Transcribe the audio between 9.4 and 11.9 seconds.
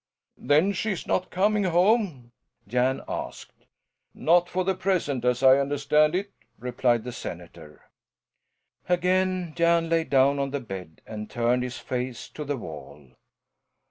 Jan lay down on the bed and turned his